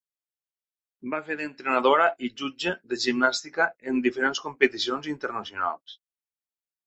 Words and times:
Va 1.13 1.17
fer 1.27 1.35
d'entrenadora 1.41 2.07
i 2.27 2.29
jutge 2.41 2.73
de 2.93 2.99
gimnàstica 3.05 3.67
en 3.91 4.01
diferents 4.07 4.41
competicions 4.47 5.11
internacionals. 5.15 5.97